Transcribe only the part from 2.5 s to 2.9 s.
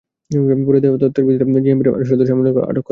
আটক করা হয়।